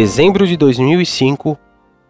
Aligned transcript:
Dezembro 0.00 0.46
de 0.46 0.56
2005, 0.56 1.58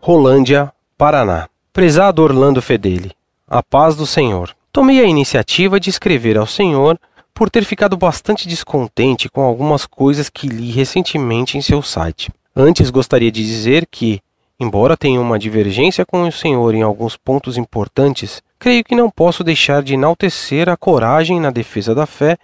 Rolândia, 0.03 0.71
Paraná. 0.99 1.49
Prezado 1.73 2.23
Orlando 2.23 2.61
Fedeli, 2.61 3.13
a 3.49 3.63
paz 3.63 3.97
do 3.97 4.07
Senhor. 4.07 4.55
Tomei 4.71 5.01
a 5.01 5.07
iniciativa 5.07 5.81
de 5.81 5.89
escrever 5.89 6.37
ao 6.37 6.47
Senhor 6.47 7.01
por 7.33 7.49
ter 7.49 7.65
ficado 7.65 7.97
bastante 7.97 8.47
descontente 8.47 9.31
com 9.31 9.41
algumas 9.41 9.87
coisas 9.87 10.29
que 10.29 10.49
li 10.49 10.71
recentemente 10.71 11.57
em 11.57 11.63
seu 11.63 11.81
site. 11.81 12.31
Antes 12.55 12.91
gostaria 12.91 13.33
de 13.33 13.43
dizer 13.43 13.89
que, 13.91 14.21
embora 14.61 14.95
tenha 14.95 15.19
uma 15.19 15.39
divergência 15.39 16.05
com 16.05 16.29
o 16.29 16.31
Senhor 16.31 16.75
em 16.75 16.83
alguns 16.83 17.17
pontos 17.17 17.57
importantes, 17.57 18.43
creio 18.59 18.85
que 18.85 18.95
não 18.95 19.09
posso 19.09 19.43
deixar 19.43 19.83
de 19.83 19.95
enaltecer 19.95 20.69
a 20.69 20.77
coragem 20.77 21.41
na 21.41 21.49
defesa 21.49 21.95
da 21.95 22.05
fé, 22.05 22.37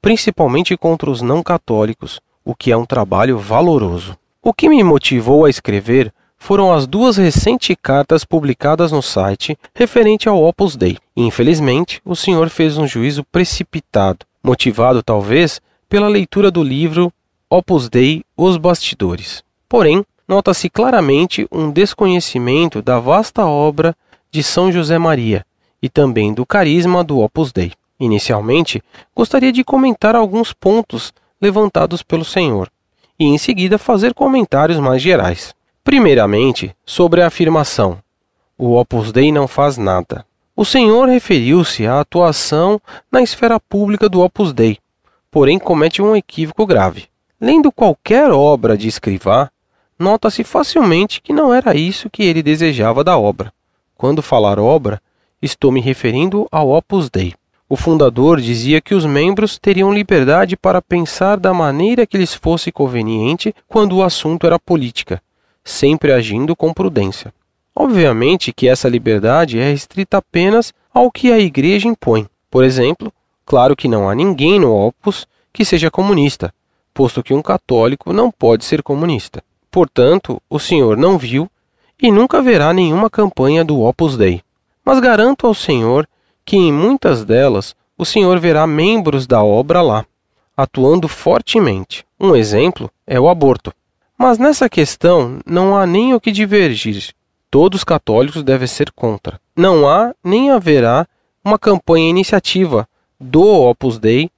principalmente 0.00 0.76
contra 0.76 1.10
os 1.10 1.20
não 1.20 1.42
católicos, 1.42 2.20
o 2.44 2.54
que 2.54 2.70
é 2.70 2.76
um 2.76 2.86
trabalho 2.86 3.36
valoroso. 3.36 4.16
O 4.44 4.52
que 4.52 4.68
me 4.68 4.82
motivou 4.82 5.44
a 5.44 5.50
escrever 5.50 6.12
foram 6.36 6.72
as 6.72 6.84
duas 6.84 7.16
recentes 7.16 7.76
cartas 7.80 8.24
publicadas 8.24 8.90
no 8.90 9.00
site 9.00 9.56
referente 9.72 10.28
ao 10.28 10.42
Opus 10.42 10.74
Dei. 10.74 10.98
Infelizmente, 11.16 12.02
o 12.04 12.16
senhor 12.16 12.48
fez 12.48 12.76
um 12.76 12.84
juízo 12.84 13.22
precipitado, 13.30 14.26
motivado 14.42 15.00
talvez 15.00 15.60
pela 15.88 16.08
leitura 16.08 16.50
do 16.50 16.60
livro 16.60 17.12
Opus 17.48 17.88
Dei 17.88 18.24
Os 18.36 18.56
Bastidores. 18.56 19.44
Porém, 19.68 20.04
nota-se 20.26 20.68
claramente 20.68 21.46
um 21.52 21.70
desconhecimento 21.70 22.82
da 22.82 22.98
vasta 22.98 23.46
obra 23.46 23.94
de 24.28 24.42
São 24.42 24.72
José 24.72 24.98
Maria 24.98 25.46
e 25.80 25.88
também 25.88 26.34
do 26.34 26.44
carisma 26.44 27.04
do 27.04 27.20
Opus 27.20 27.52
Dei. 27.52 27.70
Inicialmente, 28.00 28.82
gostaria 29.14 29.52
de 29.52 29.62
comentar 29.62 30.16
alguns 30.16 30.52
pontos 30.52 31.14
levantados 31.40 32.02
pelo 32.02 32.24
senhor 32.24 32.71
e 33.22 33.26
em 33.26 33.38
seguida 33.38 33.78
fazer 33.78 34.12
comentários 34.12 34.78
mais 34.78 35.00
gerais. 35.00 35.54
Primeiramente, 35.84 36.74
sobre 36.84 37.22
a 37.22 37.28
afirmação: 37.28 37.98
o 38.58 38.74
Opus 38.74 39.12
Dei 39.12 39.30
não 39.30 39.46
faz 39.46 39.78
nada. 39.78 40.26
O 40.56 40.64
senhor 40.64 41.08
referiu-se 41.08 41.86
à 41.86 42.00
atuação 42.00 42.80
na 43.10 43.22
esfera 43.22 43.58
pública 43.58 44.08
do 44.08 44.20
Opus 44.20 44.52
Dei, 44.52 44.78
porém 45.30 45.58
comete 45.58 46.02
um 46.02 46.14
equívoco 46.14 46.66
grave. 46.66 47.06
Lendo 47.40 47.72
qualquer 47.72 48.30
obra 48.30 48.76
de 48.76 48.88
Escrivá, 48.88 49.50
nota-se 49.98 50.44
facilmente 50.44 51.20
que 51.20 51.32
não 51.32 51.54
era 51.54 51.74
isso 51.74 52.10
que 52.10 52.22
ele 52.22 52.42
desejava 52.42 53.02
da 53.02 53.16
obra. 53.16 53.52
Quando 53.96 54.20
falar 54.20 54.58
obra, 54.58 55.00
estou 55.40 55.72
me 55.72 55.80
referindo 55.80 56.46
ao 56.50 56.70
Opus 56.70 57.08
Dei. 57.08 57.34
O 57.72 57.76
fundador 57.76 58.38
dizia 58.38 58.82
que 58.82 58.94
os 58.94 59.06
membros 59.06 59.56
teriam 59.58 59.94
liberdade 59.94 60.58
para 60.58 60.82
pensar 60.82 61.38
da 61.38 61.54
maneira 61.54 62.06
que 62.06 62.18
lhes 62.18 62.34
fosse 62.34 62.70
conveniente 62.70 63.54
quando 63.66 63.96
o 63.96 64.02
assunto 64.02 64.46
era 64.46 64.58
política 64.58 65.22
sempre 65.64 66.12
agindo 66.12 66.54
com 66.54 66.70
prudência. 66.70 67.32
Obviamente 67.74 68.52
que 68.52 68.68
essa 68.68 68.90
liberdade 68.90 69.58
é 69.58 69.70
restrita 69.70 70.18
apenas 70.18 70.74
ao 70.92 71.10
que 71.10 71.32
a 71.32 71.38
Igreja 71.38 71.88
impõe. 71.88 72.28
Por 72.50 72.62
exemplo, 72.62 73.10
claro 73.46 73.74
que 73.74 73.88
não 73.88 74.06
há 74.06 74.14
ninguém 74.14 74.60
no 74.60 74.70
Opus 74.70 75.26
que 75.50 75.64
seja 75.64 75.90
comunista, 75.90 76.52
posto 76.92 77.22
que 77.22 77.32
um 77.32 77.40
católico 77.40 78.12
não 78.12 78.30
pode 78.30 78.66
ser 78.66 78.82
comunista. 78.82 79.42
Portanto, 79.70 80.42
o 80.50 80.58
senhor 80.58 80.98
não 80.98 81.16
viu 81.16 81.50
e 81.98 82.12
nunca 82.12 82.42
verá 82.42 82.74
nenhuma 82.74 83.08
campanha 83.08 83.64
do 83.64 83.80
Opus 83.80 84.14
Dei. 84.18 84.42
Mas 84.84 85.00
garanto 85.00 85.46
ao 85.46 85.54
senhor 85.54 86.06
que 86.44 86.56
em 86.56 86.72
muitas 86.72 87.24
delas 87.24 87.74
o 87.96 88.04
senhor 88.04 88.38
verá 88.38 88.66
membros 88.66 89.26
da 89.26 89.42
obra 89.42 89.80
lá, 89.80 90.04
atuando 90.56 91.08
fortemente. 91.08 92.04
Um 92.18 92.34
exemplo 92.34 92.90
é 93.06 93.18
o 93.18 93.28
aborto. 93.28 93.72
Mas 94.18 94.38
nessa 94.38 94.68
questão 94.68 95.40
não 95.44 95.76
há 95.76 95.86
nem 95.86 96.14
o 96.14 96.20
que 96.20 96.30
divergir. 96.30 97.12
Todos 97.50 97.80
os 97.80 97.84
católicos 97.84 98.42
devem 98.42 98.66
ser 98.66 98.90
contra. 98.92 99.40
Não 99.56 99.88
há 99.88 100.14
nem 100.24 100.50
haverá 100.50 101.06
uma 101.44 101.58
campanha 101.58 102.08
iniciativa 102.08 102.88
do 103.20 103.42
Opus 103.42 103.98
Dei, 103.98 104.30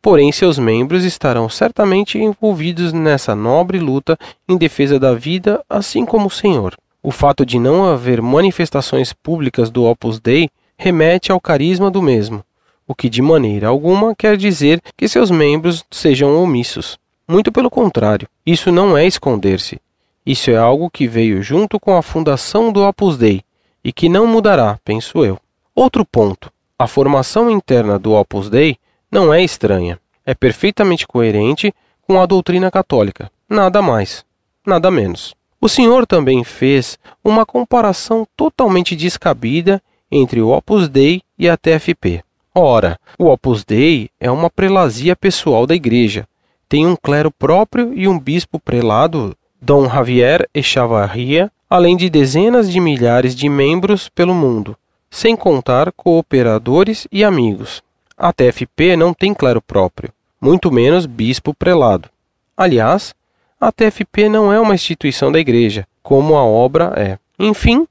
porém 0.00 0.32
seus 0.32 0.58
membros 0.58 1.04
estarão 1.04 1.48
certamente 1.48 2.18
envolvidos 2.18 2.92
nessa 2.92 3.34
nobre 3.34 3.78
luta 3.78 4.18
em 4.48 4.56
defesa 4.56 4.98
da 4.98 5.14
vida, 5.14 5.62
assim 5.68 6.04
como 6.04 6.26
o 6.26 6.30
Senhor. 6.30 6.76
O 7.02 7.10
fato 7.10 7.44
de 7.44 7.58
não 7.58 7.84
haver 7.84 8.22
manifestações 8.22 9.12
públicas 9.12 9.70
do 9.70 9.84
Opus 9.84 10.20
Dei 10.20 10.48
remete 10.82 11.30
ao 11.30 11.40
carisma 11.40 11.92
do 11.92 12.02
mesmo, 12.02 12.44
o 12.88 12.92
que 12.92 13.08
de 13.08 13.22
maneira 13.22 13.68
alguma 13.68 14.16
quer 14.16 14.36
dizer 14.36 14.82
que 14.96 15.06
seus 15.06 15.30
membros 15.30 15.84
sejam 15.92 16.36
omissos. 16.42 16.98
Muito 17.28 17.52
pelo 17.52 17.70
contrário, 17.70 18.28
isso 18.44 18.72
não 18.72 18.98
é 18.98 19.06
esconder-se. 19.06 19.80
Isso 20.26 20.50
é 20.50 20.56
algo 20.56 20.90
que 20.90 21.06
veio 21.06 21.40
junto 21.40 21.78
com 21.78 21.96
a 21.96 22.02
fundação 22.02 22.72
do 22.72 22.82
Opus 22.82 23.16
Dei 23.16 23.42
e 23.84 23.92
que 23.92 24.08
não 24.08 24.26
mudará, 24.26 24.76
penso 24.84 25.24
eu. 25.24 25.38
Outro 25.72 26.04
ponto: 26.04 26.52
a 26.76 26.88
formação 26.88 27.48
interna 27.48 27.96
do 27.96 28.12
Opus 28.14 28.50
Dei 28.50 28.76
não 29.08 29.32
é 29.32 29.40
estranha. 29.40 30.00
É 30.26 30.34
perfeitamente 30.34 31.06
coerente 31.06 31.72
com 32.08 32.20
a 32.20 32.26
doutrina 32.26 32.72
católica. 32.72 33.30
Nada 33.48 33.80
mais, 33.80 34.24
nada 34.66 34.90
menos. 34.90 35.32
O 35.60 35.68
senhor 35.68 36.08
também 36.08 36.42
fez 36.42 36.98
uma 37.22 37.46
comparação 37.46 38.26
totalmente 38.36 38.96
descabida 38.96 39.80
entre 40.12 40.42
o 40.42 40.50
Opus 40.50 40.90
Dei 40.90 41.22
e 41.38 41.48
a 41.48 41.56
TFP. 41.56 42.22
Ora, 42.54 42.98
o 43.18 43.28
Opus 43.28 43.64
Dei 43.64 44.10
é 44.20 44.30
uma 44.30 44.50
prelazia 44.50 45.16
pessoal 45.16 45.66
da 45.66 45.74
Igreja, 45.74 46.28
tem 46.68 46.86
um 46.86 46.94
clero 46.94 47.30
próprio 47.30 47.94
e 47.94 48.06
um 48.06 48.18
bispo 48.18 48.60
prelado, 48.60 49.34
Dom 49.60 49.88
Javier 49.88 50.46
Echavarria, 50.54 51.50
além 51.68 51.96
de 51.96 52.10
dezenas 52.10 52.70
de 52.70 52.78
milhares 52.78 53.34
de 53.34 53.48
membros 53.48 54.10
pelo 54.10 54.34
mundo, 54.34 54.76
sem 55.10 55.34
contar 55.34 55.90
cooperadores 55.92 57.06
e 57.10 57.24
amigos. 57.24 57.82
A 58.16 58.32
TFP 58.32 58.96
não 58.96 59.14
tem 59.14 59.32
clero 59.32 59.62
próprio, 59.62 60.12
muito 60.40 60.70
menos 60.70 61.06
bispo 61.06 61.54
prelado. 61.54 62.10
Aliás, 62.56 63.14
a 63.58 63.72
TFP 63.72 64.28
não 64.28 64.52
é 64.52 64.60
uma 64.60 64.74
instituição 64.74 65.32
da 65.32 65.38
Igreja, 65.38 65.86
como 66.02 66.36
a 66.36 66.44
obra 66.44 66.92
é. 66.96 67.18
Enfim, 67.38 67.86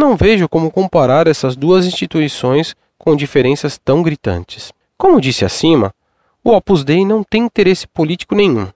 não 0.00 0.16
vejo 0.16 0.48
como 0.48 0.70
comparar 0.70 1.26
essas 1.26 1.54
duas 1.54 1.86
instituições 1.86 2.74
com 2.98 3.14
diferenças 3.14 3.78
tão 3.78 4.02
gritantes. 4.02 4.72
Como 4.96 5.20
disse 5.20 5.44
acima, 5.44 5.94
o 6.42 6.50
Opus 6.50 6.82
Dei 6.82 7.04
não 7.04 7.22
tem 7.22 7.44
interesse 7.44 7.86
político 7.86 8.34
nenhum. 8.34 8.66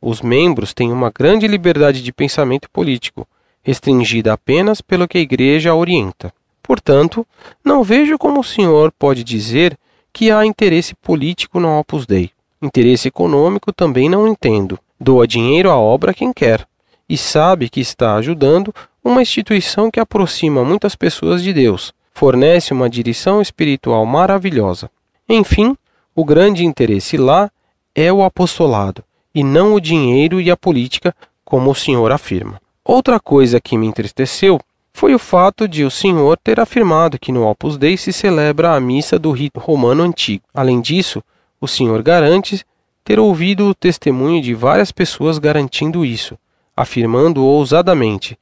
Os 0.00 0.20
membros 0.20 0.72
têm 0.74 0.92
uma 0.92 1.10
grande 1.10 1.48
liberdade 1.48 2.02
de 2.02 2.12
pensamento 2.12 2.70
político, 2.70 3.26
restringida 3.62 4.32
apenas 4.32 4.80
pelo 4.80 5.08
que 5.08 5.18
a 5.18 5.20
Igreja 5.20 5.74
orienta. 5.74 6.32
Portanto, 6.62 7.26
não 7.64 7.82
vejo 7.82 8.18
como 8.18 8.40
o 8.40 8.44
senhor 8.44 8.92
pode 8.92 9.24
dizer 9.24 9.76
que 10.12 10.30
há 10.30 10.44
interesse 10.44 10.94
político 10.94 11.58
no 11.58 11.78
Opus 11.78 12.06
Dei. 12.06 12.30
Interesse 12.60 13.08
econômico 13.08 13.72
também 13.72 14.08
não 14.08 14.28
entendo. 14.28 14.78
Doa 15.00 15.26
dinheiro 15.26 15.70
à 15.70 15.76
obra 15.76 16.12
quem 16.12 16.32
quer 16.32 16.66
e 17.08 17.16
sabe 17.16 17.70
que 17.70 17.80
está 17.80 18.16
ajudando 18.16 18.74
uma 19.02 19.22
instituição 19.22 19.90
que 19.90 20.00
aproxima 20.00 20.64
muitas 20.64 20.94
pessoas 20.94 21.42
de 21.42 21.52
Deus, 21.52 21.92
fornece 22.12 22.72
uma 22.72 22.90
direção 22.90 23.40
espiritual 23.40 24.04
maravilhosa. 24.04 24.90
Enfim, 25.28 25.76
o 26.14 26.24
grande 26.24 26.64
interesse 26.64 27.16
lá 27.16 27.50
é 27.94 28.12
o 28.12 28.22
apostolado, 28.22 29.04
e 29.34 29.44
não 29.44 29.74
o 29.74 29.80
dinheiro 29.80 30.40
e 30.40 30.50
a 30.50 30.56
política, 30.56 31.14
como 31.44 31.70
o 31.70 31.74
senhor 31.74 32.10
afirma. 32.10 32.60
Outra 32.84 33.20
coisa 33.20 33.60
que 33.60 33.76
me 33.76 33.86
entristeceu 33.86 34.60
foi 34.92 35.14
o 35.14 35.18
fato 35.18 35.68
de 35.68 35.84
o 35.84 35.90
senhor 35.90 36.36
ter 36.36 36.58
afirmado 36.58 37.18
que 37.18 37.30
no 37.30 37.46
Opus 37.46 37.76
Dei 37.76 37.96
se 37.96 38.12
celebra 38.12 38.74
a 38.74 38.80
missa 38.80 39.18
do 39.18 39.30
rito 39.30 39.60
romano 39.60 40.02
antigo. 40.02 40.42
Além 40.52 40.80
disso, 40.80 41.22
o 41.60 41.68
senhor 41.68 42.02
garante 42.02 42.64
ter 43.04 43.20
ouvido 43.20 43.68
o 43.68 43.74
testemunho 43.74 44.42
de 44.42 44.54
várias 44.54 44.90
pessoas 44.90 45.38
garantindo 45.38 46.04
isso, 46.04 46.36
afirmando 46.76 47.44
ousadamente: 47.44 48.36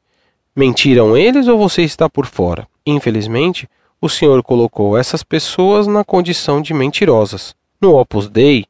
Mentiram 0.59 1.15
eles 1.15 1.49
ou 1.49 1.59
você 1.59 1.83
está 1.83 2.09
por 2.09 2.25
fora? 2.25 2.67
Infelizmente, 2.87 3.69
o 4.01 4.09
senhor 4.09 4.43
colocou 4.43 4.97
essas 4.97 5.23
pessoas 5.23 5.87
na 5.87 6.03
condição 6.03 6.63
de 6.63 6.73
mentirosas. 6.73 7.55
No 7.79 7.95
Opus 7.95 8.27
Dei, 8.27 8.65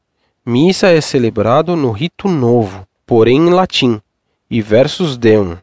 missa 0.44 0.88
é 0.88 1.00
celebrado 1.00 1.76
no 1.76 1.92
rito 1.92 2.26
novo, 2.26 2.84
porém 3.06 3.36
em 3.36 3.50
latim, 3.50 4.00
e 4.50 4.60
versus 4.60 5.16
deum. 5.16 5.56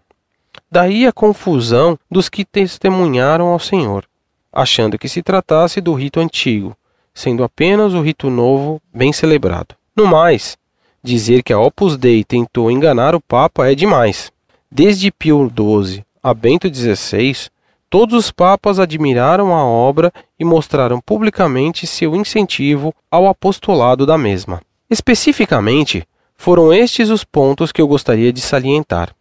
Daí 0.72 1.06
a 1.06 1.12
confusão 1.12 2.00
dos 2.10 2.30
que 2.30 2.46
testemunharam 2.46 3.48
ao 3.48 3.60
Senhor, 3.60 4.06
achando 4.50 4.98
que 4.98 5.10
se 5.10 5.22
tratasse 5.22 5.81
do 5.81 5.94
rito 5.94 6.22
antigo, 6.22 6.74
sendo 7.14 7.44
apenas 7.44 7.94
o 7.94 8.02
rito 8.02 8.30
novo 8.30 8.81
bem 8.94 9.12
celebrado. 9.12 9.75
No 9.94 10.08
mais, 10.08 10.58
dizer 11.04 11.44
que 11.44 11.52
a 11.52 11.60
Opus 11.60 11.98
Dei 11.98 12.24
tentou 12.24 12.72
enganar 12.72 13.14
o 13.14 13.20
Papa 13.20 13.70
é 13.70 13.75
demais. 13.75 14.31
Desde 14.72 15.12
Pio 15.12 15.52
XII 15.54 16.06
a 16.24 16.34
Bento 16.34 16.74
XVI, 16.74 17.52
Todos 17.94 18.16
os 18.18 18.31
papas 18.31 18.80
admiraram 18.80 19.54
a 19.54 19.64
obra 19.64 20.12
e 20.40 20.44
mostraram 20.44 21.00
publicamente 21.00 21.86
seu 21.86 22.16
incentivo 22.16 22.92
ao 23.12 23.28
apostolado 23.28 24.04
da 24.04 24.18
mesma. 24.18 24.64
Especificamente, 24.90 26.04
foram 26.36 26.74
estes 26.74 27.12
os 27.12 27.24
pontos 27.24 27.72
que 27.72 27.80
eu 27.80 27.88
gostaria 27.88 28.34
de 28.34 28.42
salientar. 28.42 29.14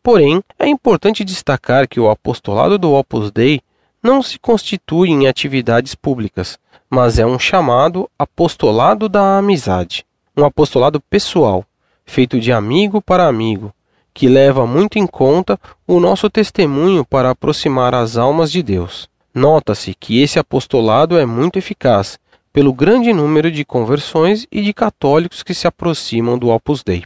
Porém, 0.00 0.44
é 0.60 0.68
importante 0.68 1.24
destacar 1.24 1.88
que 1.88 1.98
o 1.98 2.08
apostolado 2.08 2.78
do 2.78 2.92
Opus 2.92 3.32
Dei 3.32 3.62
não 4.00 4.22
se 4.22 4.38
constitui 4.38 5.08
em 5.08 5.26
atividades 5.26 5.96
públicas, 5.96 6.56
mas 6.88 7.18
é 7.18 7.26
um 7.26 7.36
chamado 7.36 8.08
apostolado 8.16 9.08
da 9.08 9.38
amizade, 9.38 10.06
um 10.36 10.44
apostolado 10.44 11.00
pessoal, 11.00 11.64
feito 12.06 12.38
de 12.38 12.52
amigo 12.52 13.02
para 13.02 13.26
amigo, 13.26 13.74
que 14.12 14.28
leva 14.28 14.66
muito 14.66 14.98
em 14.98 15.06
conta 15.06 15.58
o 15.86 16.00
nosso 16.00 16.28
testemunho 16.28 17.04
para 17.04 17.30
aproximar 17.30 17.94
as 17.94 18.16
almas 18.16 18.50
de 18.50 18.62
Deus. 18.62 19.08
Nota-se 19.34 19.94
que 19.94 20.20
esse 20.20 20.38
apostolado 20.38 21.18
é 21.18 21.24
muito 21.24 21.58
eficaz, 21.58 22.18
pelo 22.52 22.72
grande 22.72 23.12
número 23.12 23.50
de 23.50 23.64
conversões 23.64 24.46
e 24.50 24.60
de 24.60 24.72
católicos 24.72 25.42
que 25.42 25.54
se 25.54 25.66
aproximam 25.66 26.36
do 26.36 26.48
Opus 26.48 26.82
Dei. 26.82 27.04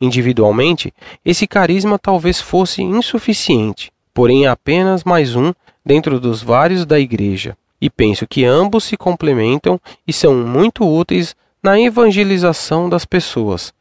Individualmente, 0.00 0.92
esse 1.24 1.46
carisma 1.46 1.98
talvez 1.98 2.40
fosse 2.40 2.82
insuficiente, 2.82 3.92
porém 4.14 4.46
é 4.46 4.48
apenas 4.48 5.04
mais 5.04 5.36
um 5.36 5.52
dentro 5.84 6.18
dos 6.18 6.42
vários 6.42 6.86
da 6.86 6.98
Igreja, 6.98 7.56
e 7.80 7.90
penso 7.90 8.26
que 8.26 8.44
ambos 8.44 8.84
se 8.84 8.96
complementam 8.96 9.80
e 10.06 10.12
são 10.12 10.34
muito 10.34 10.88
úteis 10.88 11.36
na 11.62 11.78
evangelização 11.80 12.88
das 12.88 13.04
pessoas, 13.04 13.74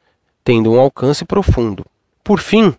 tendo 0.43 0.71
um 0.71 0.79
alcance 0.79 1.23
profundo. 1.23 1.85
Por 2.27 2.41
fim, 2.41 2.73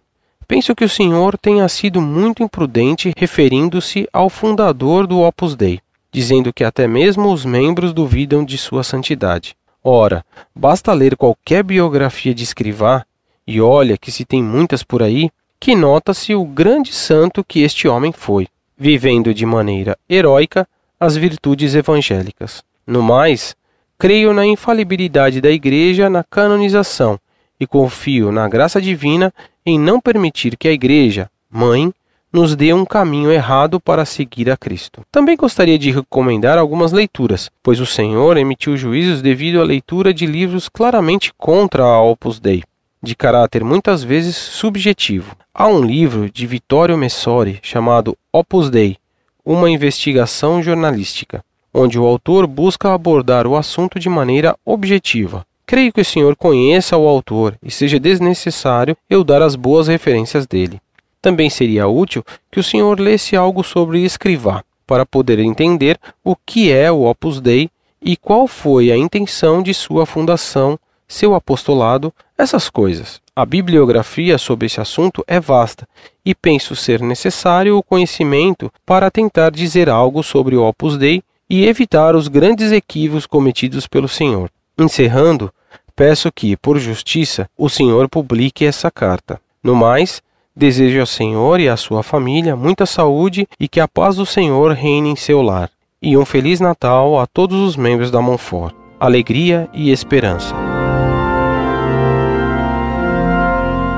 penso 0.46 0.74
que 0.74 0.84
o 0.84 0.88
Senhor 0.90 1.38
tenha 1.38 1.66
sido 1.70 2.02
muito 2.02 2.42
imprudente 2.42 3.14
referindo-se 3.16 4.06
ao 4.12 4.28
fundador 4.28 5.06
do 5.06 5.20
Opus 5.22 5.56
Dei, 5.56 5.80
dizendo 6.12 6.52
que 6.52 6.62
até 6.62 6.86
mesmo 6.86 7.32
os 7.32 7.46
membros 7.46 7.94
duvidam 7.94 8.44
de 8.44 8.58
sua 8.58 8.82
santidade. 8.82 9.56
Ora, 9.82 10.22
basta 10.54 10.92
ler 10.92 11.16
qualquer 11.16 11.62
biografia 11.64 12.34
de 12.34 12.44
escrivá, 12.44 13.06
e 13.46 13.58
olha 13.58 13.96
que 13.96 14.12
se 14.12 14.26
tem 14.26 14.42
muitas 14.42 14.82
por 14.82 15.02
aí, 15.02 15.30
que 15.58 15.74
nota-se 15.74 16.34
o 16.34 16.44
grande 16.44 16.92
santo 16.92 17.42
que 17.42 17.60
este 17.60 17.88
homem 17.88 18.12
foi, 18.12 18.48
vivendo 18.76 19.32
de 19.32 19.46
maneira 19.46 19.96
heróica 20.10 20.68
as 21.00 21.16
virtudes 21.16 21.74
evangélicas. 21.74 22.62
No 22.86 23.02
mais, 23.02 23.56
creio 23.98 24.34
na 24.34 24.44
infalibilidade 24.44 25.40
da 25.40 25.50
Igreja 25.50 26.10
na 26.10 26.22
canonização 26.22 27.18
e 27.60 27.66
confio 27.66 28.30
na 28.32 28.48
graça 28.48 28.80
divina 28.80 29.32
em 29.64 29.78
não 29.78 30.00
permitir 30.00 30.56
que 30.56 30.68
a 30.68 30.72
Igreja, 30.72 31.30
mãe, 31.50 31.92
nos 32.32 32.54
dê 32.54 32.72
um 32.72 32.84
caminho 32.84 33.32
errado 33.32 33.80
para 33.80 34.04
seguir 34.04 34.50
a 34.50 34.56
Cristo. 34.56 35.02
Também 35.10 35.36
gostaria 35.36 35.78
de 35.78 35.90
recomendar 35.90 36.58
algumas 36.58 36.92
leituras, 36.92 37.50
pois 37.62 37.80
o 37.80 37.86
Senhor 37.86 38.36
emitiu 38.36 38.76
juízos 38.76 39.22
devido 39.22 39.60
à 39.60 39.64
leitura 39.64 40.12
de 40.12 40.26
livros 40.26 40.68
claramente 40.68 41.32
contra 41.36 41.82
a 41.82 42.02
Opus 42.02 42.38
Dei, 42.38 42.62
de 43.02 43.14
caráter 43.14 43.64
muitas 43.64 44.02
vezes 44.02 44.36
subjetivo. 44.36 45.34
Há 45.54 45.66
um 45.66 45.82
livro 45.82 46.30
de 46.30 46.46
Vittorio 46.46 46.98
Messori 46.98 47.58
chamado 47.62 48.16
Opus 48.32 48.68
Dei, 48.68 48.96
uma 49.44 49.70
investigação 49.70 50.62
jornalística, 50.62 51.42
onde 51.72 51.98
o 51.98 52.04
autor 52.04 52.46
busca 52.46 52.92
abordar 52.92 53.46
o 53.46 53.56
assunto 53.56 53.98
de 53.98 54.08
maneira 54.08 54.54
objetiva, 54.64 55.46
Creio 55.68 55.92
que 55.92 56.00
o 56.00 56.04
senhor 56.04 56.34
conheça 56.34 56.96
o 56.96 57.06
autor 57.06 57.54
e 57.62 57.70
seja 57.70 58.00
desnecessário 58.00 58.96
eu 59.10 59.22
dar 59.22 59.42
as 59.42 59.54
boas 59.54 59.86
referências 59.86 60.46
dele. 60.46 60.80
Também 61.20 61.50
seria 61.50 61.86
útil 61.86 62.24
que 62.50 62.58
o 62.58 62.62
senhor 62.62 62.98
lesse 62.98 63.36
algo 63.36 63.62
sobre 63.62 64.02
Escrivá, 64.02 64.64
para 64.86 65.04
poder 65.04 65.38
entender 65.38 66.00
o 66.24 66.34
que 66.34 66.72
é 66.72 66.90
o 66.90 67.04
Opus 67.04 67.38
Dei 67.38 67.68
e 68.00 68.16
qual 68.16 68.46
foi 68.46 68.90
a 68.90 68.96
intenção 68.96 69.62
de 69.62 69.74
sua 69.74 70.06
fundação, 70.06 70.78
seu 71.06 71.34
apostolado, 71.34 72.14
essas 72.38 72.70
coisas. 72.70 73.20
A 73.36 73.44
bibliografia 73.44 74.38
sobre 74.38 74.64
esse 74.64 74.80
assunto 74.80 75.22
é 75.26 75.38
vasta 75.38 75.86
e 76.24 76.34
penso 76.34 76.74
ser 76.74 77.02
necessário 77.02 77.76
o 77.76 77.82
conhecimento 77.82 78.72
para 78.86 79.10
tentar 79.10 79.50
dizer 79.50 79.90
algo 79.90 80.22
sobre 80.22 80.56
o 80.56 80.66
Opus 80.66 80.96
Dei 80.96 81.22
e 81.50 81.66
evitar 81.66 82.16
os 82.16 82.26
grandes 82.26 82.72
equívocos 82.72 83.26
cometidos 83.26 83.86
pelo 83.86 84.08
Senhor. 84.08 84.50
Encerrando, 84.78 85.52
peço 85.98 86.30
que, 86.32 86.56
por 86.56 86.78
justiça, 86.78 87.50
o 87.58 87.68
Senhor 87.68 88.08
publique 88.08 88.64
essa 88.64 88.88
carta. 88.88 89.40
No 89.60 89.74
mais, 89.74 90.22
desejo 90.54 91.00
ao 91.00 91.06
Senhor 91.06 91.58
e 91.58 91.68
à 91.68 91.76
sua 91.76 92.04
família 92.04 92.54
muita 92.54 92.86
saúde 92.86 93.48
e 93.58 93.66
que 93.66 93.80
a 93.80 93.88
paz 93.88 94.14
do 94.14 94.24
Senhor 94.24 94.70
reine 94.70 95.10
em 95.10 95.16
seu 95.16 95.42
lar. 95.42 95.68
E 96.00 96.16
um 96.16 96.24
Feliz 96.24 96.60
Natal 96.60 97.18
a 97.18 97.26
todos 97.26 97.58
os 97.60 97.76
membros 97.76 98.12
da 98.12 98.22
Monfort. 98.22 98.72
Alegria 99.00 99.68
e 99.74 99.90
esperança. 99.90 100.54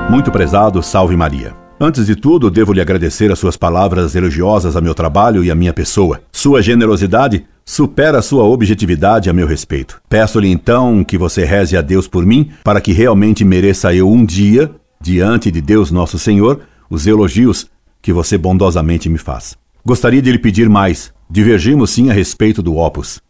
Muito 0.09 0.31
prezado, 0.31 0.81
salve 0.81 1.15
Maria. 1.15 1.55
Antes 1.79 2.07
de 2.07 2.15
tudo, 2.15 2.49
devo 2.49 2.73
lhe 2.73 2.81
agradecer 2.81 3.31
as 3.31 3.37
suas 3.37 3.55
palavras 3.55 4.15
elogiosas 4.15 4.75
a 4.75 4.81
meu 4.81 4.95
trabalho 4.95 5.43
e 5.43 5.51
à 5.51 5.55
minha 5.55 5.73
pessoa. 5.73 6.19
Sua 6.31 6.63
generosidade 6.63 7.45
supera 7.71 8.21
sua 8.21 8.43
objetividade 8.43 9.29
a 9.29 9.33
meu 9.33 9.47
respeito. 9.47 10.01
Peço-lhe 10.09 10.49
então 10.49 11.05
que 11.05 11.17
você 11.17 11.45
reze 11.45 11.77
a 11.77 11.81
Deus 11.81 12.05
por 12.05 12.25
mim, 12.25 12.51
para 12.65 12.81
que 12.81 12.91
realmente 12.91 13.45
mereça 13.45 13.95
eu 13.95 14.11
um 14.11 14.25
dia, 14.25 14.69
diante 14.99 15.49
de 15.49 15.61
Deus 15.61 15.89
nosso 15.89 16.19
Senhor, 16.19 16.63
os 16.89 17.07
elogios 17.07 17.71
que 18.01 18.11
você 18.11 18.37
bondosamente 18.37 19.07
me 19.07 19.17
faz. 19.17 19.57
Gostaria 19.85 20.21
de 20.21 20.29
lhe 20.33 20.37
pedir 20.37 20.67
mais. 20.67 21.13
Divergimos 21.29 21.91
sim 21.91 22.09
a 22.09 22.13
respeito 22.13 22.61
do 22.61 22.75
Opus, 22.75 23.21